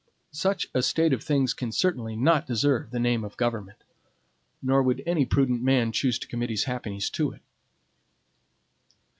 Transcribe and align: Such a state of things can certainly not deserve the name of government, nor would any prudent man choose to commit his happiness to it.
Such 0.33 0.65
a 0.73 0.81
state 0.81 1.13
of 1.13 1.23
things 1.23 1.53
can 1.53 1.71
certainly 1.71 2.15
not 2.15 2.47
deserve 2.47 2.89
the 2.89 2.99
name 2.99 3.23
of 3.23 3.37
government, 3.37 3.83
nor 4.59 4.81
would 4.81 5.03
any 5.05 5.27
prudent 5.27 5.61
man 5.61 5.91
choose 5.91 6.17
to 6.17 6.27
commit 6.27 6.49
his 6.49 6.63
happiness 6.63 7.07
to 7.11 7.33
it. 7.33 7.41